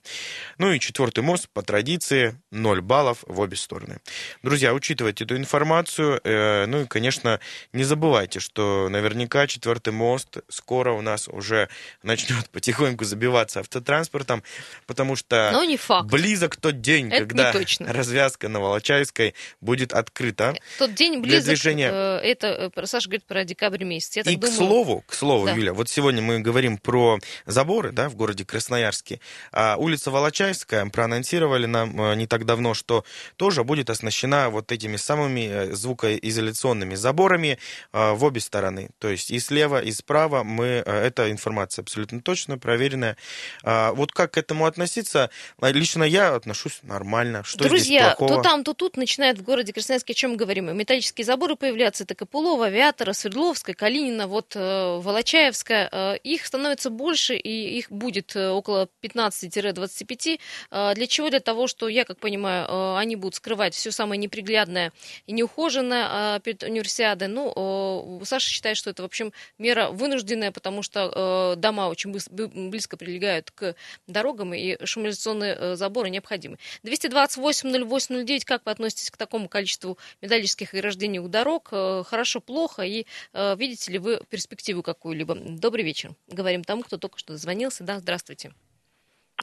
[0.57, 3.99] Ну и четвертый мост по традиции 0 баллов в обе стороны.
[4.43, 6.19] Друзья, учитывайте эту информацию.
[6.23, 7.39] э, Ну и, конечно,
[7.73, 11.69] не забывайте, что наверняка четвертый мост скоро у нас уже
[12.03, 14.43] начнет потихоньку забиваться автотранспортом,
[14.87, 16.08] потому что Но не факт.
[16.09, 20.55] Близок тот день, Это когда развязка на Волочаевской будет открыта.
[20.77, 21.89] Тот день Для близок, движения.
[21.91, 24.15] э, это э, Саша говорит про декабрь месяц.
[24.15, 25.53] Я И к думаю, слову, к слову, Да.
[25.53, 29.19] Юля, вот сегодня мы говорим про заборы, да, в городе Красноярске.
[29.51, 33.03] А улица Волочаевская проанонсировали нам э, не так давно, что
[33.35, 37.57] тоже будет оснащена вот этими самыми звукоизоляционными заборами
[37.91, 38.89] в обе стороны.
[38.99, 43.17] То есть и слева, и справа мы, эта информация абсолютно точно, проверенная.
[43.63, 45.29] А Вот как к этому относиться?
[45.61, 47.43] Лично лично я отношусь нормально.
[47.43, 48.43] Что Друзья, здесь плохого?
[48.43, 52.03] то там, то тут начинает в городе Красноярске, о чем мы говорим, металлические заборы появляются,
[52.03, 55.89] это Копылова, Авиатора, Свердловская, Калинина, вот э, Волочаевская.
[55.91, 60.39] Э, их становится больше, и их будет э, около 15-25.
[60.71, 61.29] Э, для чего?
[61.29, 64.91] Для того, что, я как понимаю, они будут скрывать все самое неприглядное
[65.27, 67.27] и неухоженное перед универсиадой.
[67.27, 73.51] Ну, Саша считает, что это, в общем, мера вынужденная, потому что дома очень близко прилегают
[73.51, 73.75] к
[74.07, 76.57] дорогам, и шумоизоляционные э, заборы необходимы.
[76.83, 81.69] 228-08-09, как вы относитесь к такому количеству металлических ограждений у дорог?
[81.71, 82.83] Э, Хорошо, плохо?
[82.83, 85.35] И э, видите ли вы перспективу какую-либо?
[85.35, 86.11] Добрый вечер.
[86.27, 87.83] Говорим тому, кто только что дозвонился.
[87.83, 88.51] Да, здравствуйте.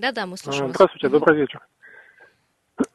[0.01, 0.77] Да-да, мы слушаем вас.
[0.77, 1.61] Здравствуйте, добрый вечер.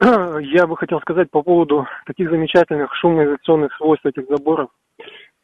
[0.00, 4.70] Я бы хотел сказать по поводу таких замечательных шумоизоляционных свойств этих заборов.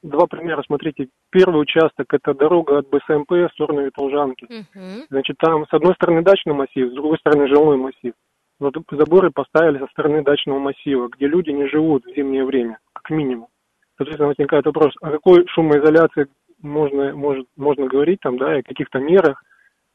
[0.02, 1.08] Два примера, смотрите.
[1.30, 4.46] Первый участок– это дорога от БСМП в сторону Ветолжанки.
[4.48, 5.06] Мгм.
[5.11, 8.12] Значит, там с одной стороны дачный массив, с другой стороны жилой массив.
[8.61, 13.11] Вот заборы поставили со стороны дачного массива, где люди не живут в зимнее время, как
[13.11, 13.48] минимум.
[13.96, 16.28] Соответственно, возникает вопрос, о какой шумоизоляции
[16.62, 19.42] можно, может, можно говорить там, да, и о каких-то мерах.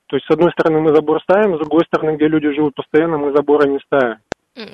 [0.07, 3.17] То есть, с одной стороны, мы забор ставим, с другой стороны, где люди живут постоянно,
[3.17, 4.17] мы забора не ставим.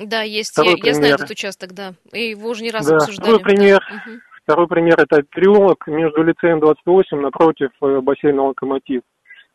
[0.06, 0.52] Да, есть.
[0.52, 1.94] Второй Я, я знаю этот участок, да.
[2.12, 3.38] И его уже не раз Да, обсуждали.
[3.38, 3.80] второй пример.
[3.90, 4.12] Да.
[4.50, 9.04] Второй пример– это переулок между лицеем 28 напротив э, бассейна «Локомотив».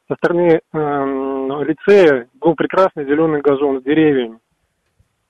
[0.06, 4.38] Со стороны эм, лицея был прекрасный зеленый газон с деревьями.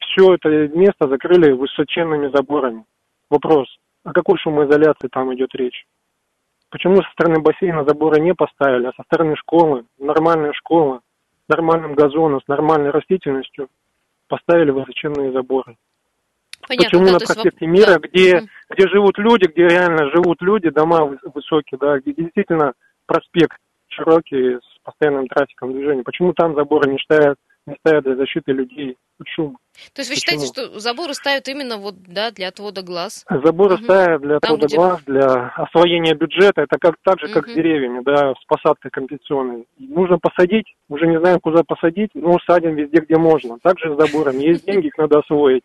[0.01, 2.85] Все это место закрыли высоченными заборами.
[3.31, 3.67] Вопрос,
[4.05, 5.87] о какой шумоизоляции там идет речь?
[6.69, 11.01] Почему со стороны бассейна заборы не поставили, а со стороны школы, нормальная школа,
[11.47, 13.69] с нормальным газоном, с нормальной растительностью
[14.29, 15.79] поставили высоченные заборы?
[16.69, 17.99] Понятно, Почему да, на есть проспекте Мира, да.
[18.09, 18.49] где, Мгм.
[18.71, 22.73] где живут люди, где реально живут люди, дома выс- высокие, да, где действительно
[23.07, 23.57] проспект
[23.89, 28.97] широкий с постоянным трафиком движения, почему там заборы не ставят, не ставят для защиты людей
[29.19, 29.57] от шума?
[29.93, 30.41] То есть вы Почему?
[30.41, 33.25] считаете, что заборы ставят именно вот, да, для отвода глаз?
[33.29, 33.85] Заборы Мгм.
[33.85, 37.55] ставят для Там, отвода где- глаз, для освоения бюджета, это как, так же, как с
[37.55, 39.67] деревьями, да, с посадкой компенсационной.
[39.79, 43.59] Нужно посадить, уже не знаем, куда посадить, но садим везде, где можно.
[43.61, 44.43] Также с заборами.
[44.43, 45.65] Есть деньги, их надо освоить.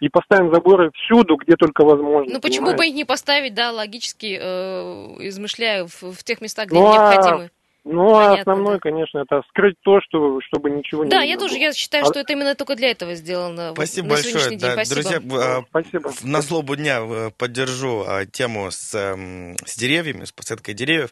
[0.00, 2.34] И поставим заборы всюду, где только возможно.
[2.34, 2.76] Ну почему понимаете?
[2.78, 6.92] бы их не поставить, да, логически э, измышляя в, в тех местах, где Ну, а
[6.92, 7.50] необходимы?
[7.88, 8.80] Ну, а основное, да.
[8.80, 11.62] конечно, это скрыть то, что, чтобы ничего не Да, я тоже, было.
[11.62, 13.70] я считаю, А- что это именно только для этого сделано.
[13.74, 14.50] Спасибо на большое.
[14.50, 14.58] день.
[14.58, 14.94] Да, Спасибо.
[14.94, 16.12] друзья, э, Спасибо.
[16.24, 21.10] на злобу дня э, поддержу э, тему с, эм, с деревьями, с посадкой деревьев.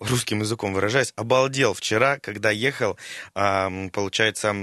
[0.00, 2.96] Э, Русским языком выражаясь, обалдел вчера, когда ехал,
[3.34, 4.54] получается,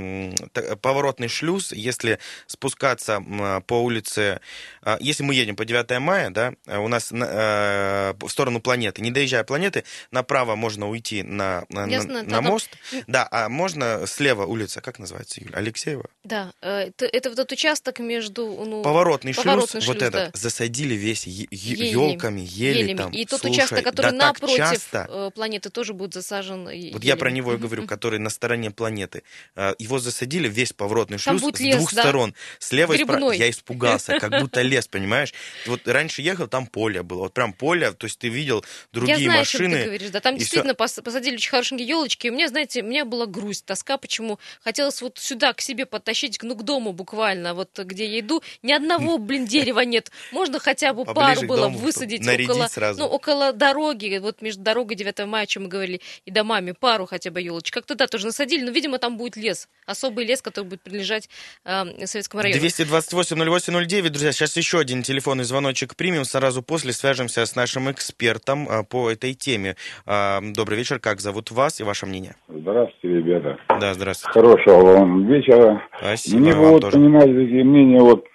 [0.81, 3.21] поворотный шлюз, если спускаться
[3.67, 4.39] по улице,
[4.81, 8.59] а, если мы едем по 9 мая, да, а у нас на- э, в сторону
[8.61, 12.69] планеты, не доезжая планеты, направо можно уйти на, на, Я знаю, на да, там- мост,
[13.07, 16.05] да, а можно слева улица, как называется, Юля, Алексеева?
[16.23, 18.45] Да, э, это, это вот этот участок между...
[18.45, 20.39] Ну, Поворотный, поворотный шлюз, вот шлюз, этот, да.
[20.39, 22.97] засадили весь елками, ели елями.
[22.97, 23.11] там.
[23.11, 25.24] И тот Слушай, участок, который да напротив часто.
[25.27, 29.23] Э, планеты, тоже будет засажен Вот я про него и говорю, который на стороне планеты.
[29.55, 32.01] А, Его засадили, весь поворотный шлюз с лес, двух да.
[32.01, 32.35] сторон.
[32.59, 33.31] Слева и справа.
[33.31, 35.33] Я испугался, как будто лес, понимаешь?
[35.65, 37.19] Вот раньше ехал, там поле было.
[37.19, 39.77] Вот прям поле, то есть ты видел другие Я знаю, о чем машины.
[39.79, 40.19] ты говоришь, да.
[40.19, 42.27] Там действительно пос- посадили очень хорошенькие елочки.
[42.27, 43.97] И у меня, знаете, у меня была грусть, тоска.
[43.97, 44.39] Почему?
[44.63, 48.41] Хотелось вот сюда к себе подтащить, ну, к дому буквально, вот где я иду.
[48.63, 50.11] Ни одного, блин, дерева нет.
[50.31, 52.99] Можно хотя бы Поближе пару было высадить около, сразу.
[52.99, 57.05] ну, около дороги, вот между дорогой 9 мая, о чем мы говорили, и домами, пару
[57.05, 57.73] хотя бы елочек.
[57.73, 59.69] Как-то да, тоже насадили, но, видимо, там будет лес.
[59.85, 61.29] Особый лес, который будет принадлежать
[61.63, 62.61] э, Советскому району.
[62.61, 68.83] 228-08-09, друзья, сейчас еще один телефонный звоночек примем, сразу после свяжемся с нашим экспертом а,
[68.83, 69.75] по этой теме.
[70.05, 72.35] А, Добрый вечер, как зовут вас и ваше мнение?
[72.47, 73.57] Здравствуйте, ребята.
[73.79, 74.39] Да, здравствуйте.
[74.39, 75.83] Хорошего вам вечера.
[75.99, 76.97] Спасибо Мне вам вот, тоже.
[76.97, 78.25] понимаете, такие мнения вот,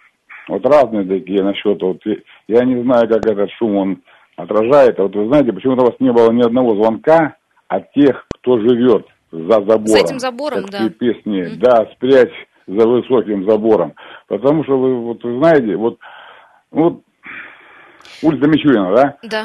[0.49, 1.99] вот разные такие насчет, вот,
[2.49, 4.03] я не знаю, как этот шум он
[4.43, 4.99] отражает.
[4.99, 7.37] А вот вы знаете, почему-то у вас не было ни одного звонка
[7.69, 9.87] от тех, кто живет за забором.
[9.87, 10.81] За этим забором, да.
[10.81, 12.35] в песне, да, спрячь
[12.67, 13.95] за высоким забором.
[14.29, 15.99] Потому что вы, вот, вы знаете, вот,
[16.71, 17.03] вот
[18.23, 19.17] улица Мичурина, да?
[19.23, 19.45] Да.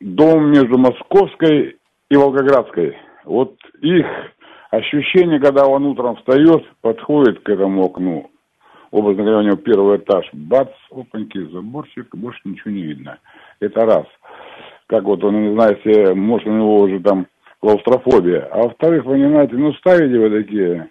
[0.00, 1.76] дом между Московской
[2.10, 2.96] и Волгоградской.
[3.24, 4.06] Вот их
[4.70, 8.30] ощущение, когда он утром встает, подходит к этому окну,
[8.90, 13.18] образно говоря, у него первый этаж, бац, опаньки, заборчик, больше ничего не видно.
[13.60, 14.06] Это раз.
[14.86, 17.26] Как вот он, не знаю, если, может, у него уже там
[17.60, 18.48] клаустрофобия.
[18.50, 20.90] А во-вторых, понимаете, ну, ставите вы такие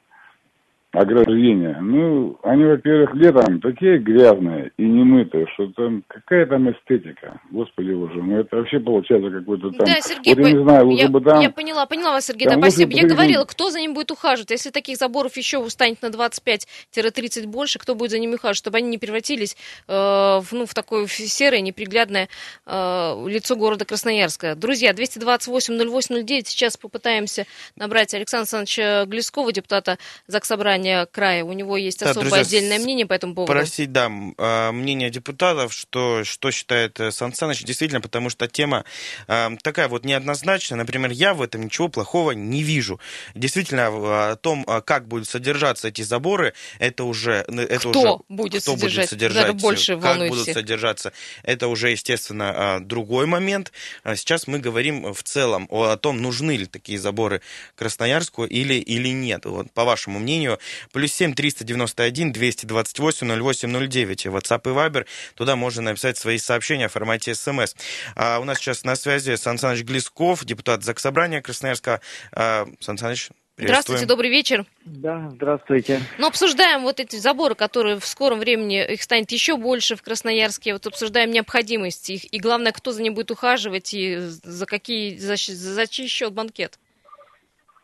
[0.98, 1.78] ограждения.
[1.82, 7.40] Ну, они, во-первых, летом такие грязные и немытые, что там какая там эстетика.
[7.52, 9.86] Господи боже, ну это вообще получается какой-то там...
[9.86, 11.42] Да, Сергей, вот я не знаю, я, бы там...
[11.42, 12.92] я поняла, поняла вас, Сергей, да, Там спасибо.
[12.92, 14.52] лучше Я говорила, кто за ним будет ухаживать.
[14.52, 18.90] Если таких заборов еще станет на 25-30 больше, кто будет за ними ухаживать, чтобы они
[18.90, 19.56] не превратились
[19.88, 22.28] э, в, ну, в такое серое, неприглядное
[22.66, 24.56] э, лицо города Красноярска.
[24.56, 31.44] Друзья, 228-08-09, сейчас попытаемся набрать Александра Александровича Глескова, депутата Заксобрания края.
[31.44, 33.52] У него есть Да, особое друзья, отдельное мнение по этому поводу.
[33.52, 38.86] Спросить, да, а, мнение депутатов, что, что считает э, Сан Саныч, действительно, потому что тема
[39.28, 40.78] а, такая вот неоднозначная.
[40.78, 43.00] Например, я в этом ничего плохого не вижу.
[43.36, 47.46] Действительно, о том, а, как будут содержаться эти заборы, это уже...
[47.48, 48.98] Это Кто уже, будет кто содержать?
[48.98, 50.54] будет содержать, Наверное, больше как будут всех.
[50.56, 53.72] содержаться, это уже, естественно, другой момент.
[54.16, 57.42] Сейчас мы говорим в целом о, о том, нужны ли такие заборы
[57.76, 59.46] Красноярску или, или нет.
[59.46, 60.60] Вот, по вашему мнению,
[60.92, 67.36] плюс 7 391 228 0809, WhatsApp и Viber, туда можно написать свои сообщения в формате
[67.36, 67.76] смс.
[68.16, 72.02] А у нас сейчас на связи Сан Саныч Глесков, депутат Заксобрания Красноярска.
[72.32, 74.68] А, Сан Саныч, Здравствуйте, добрый вечер.
[74.86, 76.00] Да, здравствуйте.
[76.20, 80.74] Ну, обсуждаем вот эти заборы, которые в скором времени, их станет еще больше в Красноярске.
[80.74, 82.32] Вот обсуждаем необходимость их.
[82.32, 86.78] И главное, кто за ним будет ухаживать и за какие, за, за чей счет банкет.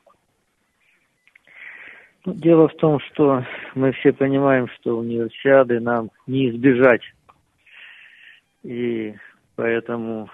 [0.06, 0.12] Ну,
[2.26, 3.44] Дело в том, что
[3.76, 7.02] мы все понимаем, что универсиады нам не избежать.
[8.64, 9.14] И
[9.58, 10.30] поэтому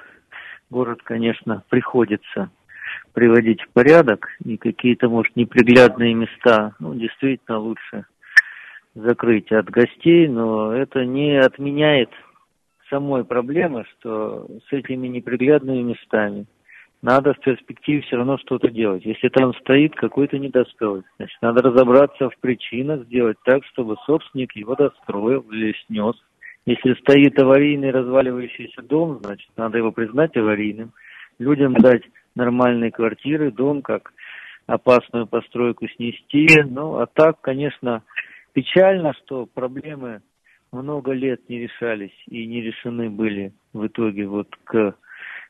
[0.69, 2.51] город, конечно, приходится
[3.13, 4.27] приводить в порядок.
[4.45, 8.05] И какие-то, может, неприглядные места, ну, действительно лучше
[8.93, 12.11] закрыть от гостей, но это не отменяет
[12.91, 16.45] самой проблемы, что с этими неприглядными местами
[17.01, 19.05] надо в перспективе все равно что-то делать.
[19.05, 24.75] Если там стоит какой-то недостой, значит, надо разобраться в причинах, сделать так, чтобы собственник его
[24.75, 26.15] достроил или снес.
[26.65, 30.91] Если стоит аварийный разваливающийся дом, значит, надо его признать аварийным,
[31.39, 32.03] людям дать
[32.35, 34.13] нормальные квартиры, дом как
[34.67, 36.47] опасную постройку снести.
[36.65, 38.03] Ну, а так, конечно,
[38.53, 40.21] печально, что проблемы
[40.71, 44.95] много лет не решались и не решены были в итоге вот к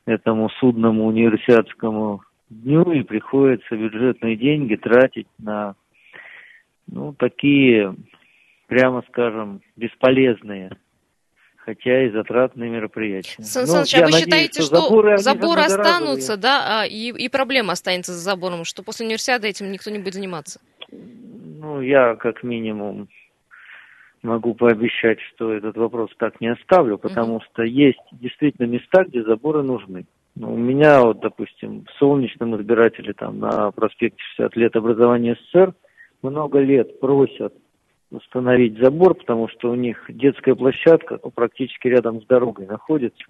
[0.10, 5.76] этому судному универсиадскому дню, и приходится бюджетные деньги тратить на,
[6.88, 7.96] ну, такие,
[8.68, 10.72] прямо скажем, бесполезные,
[11.58, 13.42] хотя и затратные мероприятия.
[13.44, 17.12] Сан Ну, Саныч, я а вы надеюсь, считаете, что заборы, заборы останутся, да, а, и,
[17.12, 20.60] и проблема останется за забором, что после универсиады этим никто не будет заниматься?
[20.92, 23.10] Ну, я как минимум
[24.24, 29.64] могу пообещать, что этот вопрос так не оставлю, потому что есть действительно места, где заборы
[29.64, 30.06] нужны.
[30.36, 35.74] Ну, у меня, вот, допустим, в Солнечном избирателе, там, на проспекте 60 лет образования СССР,
[36.22, 37.54] много лет просят
[38.12, 43.24] установить забор, потому что у них детская площадка ну, практически рядом с дорогой находится.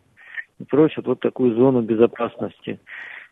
[0.59, 2.79] И просят вот такую зону безопасности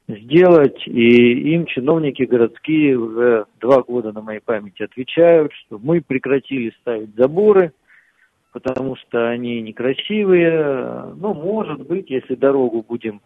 [0.07, 0.87] сделать.
[0.87, 7.15] И им чиновники городские уже два года на моей памяти отвечают, что мы прекратили ставить
[7.15, 7.73] заборы,
[8.53, 11.13] потому что они некрасивые.
[11.15, 13.21] Ну, может быть, если дорогу будем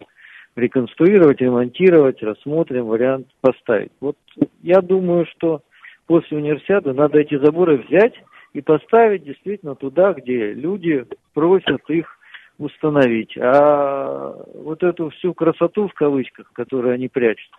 [0.55, 3.91] реконструировать, ремонтировать, рассмотрим вариант поставить.
[4.01, 4.17] Вот
[4.61, 5.61] я думаю, что
[6.07, 8.13] после универсиады надо эти заборы взять
[8.53, 12.17] и поставить действительно туда, где люди просят их
[12.57, 13.37] установить.
[13.37, 17.51] А вот эту всю красоту в кавычках, которую они прячут,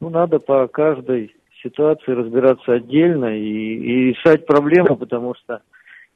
[0.00, 5.62] ну, надо по каждой ситуации разбираться отдельно и, и решать проблему, потому что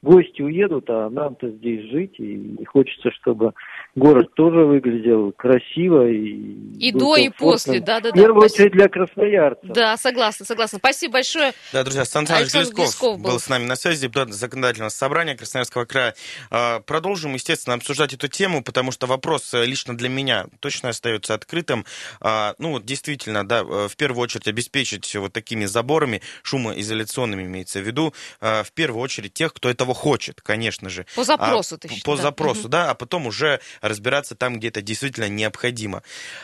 [0.01, 3.53] гости уедут, а нам-то здесь жить, и, и хочется, чтобы
[3.95, 7.33] город тоже выглядел красиво и, И до, и комфортным.
[7.51, 8.09] после, да-да-да.
[8.11, 8.65] В первую Спасибо.
[8.67, 9.69] очередь для красноярцев.
[9.69, 10.77] Да, согласна, согласна.
[10.79, 11.53] Спасибо большое.
[11.73, 13.31] Да, друзья, Александр Глесков, Глесков был.
[13.31, 16.15] был с нами на связи, депутат законодательного собрания Красноярского края.
[16.51, 21.33] А, Продолжим, естественно, обсуждать эту тему, потому что вопрос э, лично для меня точно остается
[21.33, 21.85] открытым.
[22.21, 27.79] А, Ну, вот действительно, да, э, в первую очередь обеспечить вот такими заборами, шумоизоляционными имеется
[27.79, 31.05] в виду, э, в первую очередь тех, кто этого хочет, конечно же.
[31.15, 32.21] По запросу, А, ты считаешь, По да.
[32.23, 32.69] запросу, Мгм.
[32.69, 36.03] да, а потом уже разбираться там, где это действительно необходимо.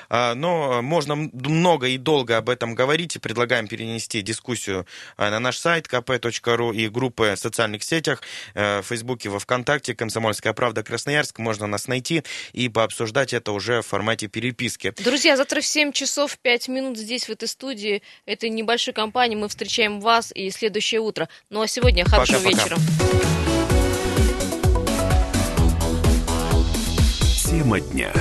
[0.09, 4.85] А, Но можно много и долго об этом говорить, и предлагаем перенести дискуссию
[5.17, 8.21] а, на наш сайт kp.ru и группы в социальных сетях,
[8.53, 11.39] э, в Фейсбуке, во Вконтакте, «Комсомольская правда Красноярск».
[11.39, 14.93] Можно нас найти и пообсуждать это уже в формате переписки.
[14.97, 19.49] Друзья, завтра в 7 часов 5 минут здесь, в этой студии, этой небольшой компании, мы
[19.49, 21.29] встречаем вас и следующее утро.
[21.49, 22.63] Ну а сегодня хорошего Пока-пока.
[22.63, 23.84] вечера.
[27.55, 28.11] Тема дня.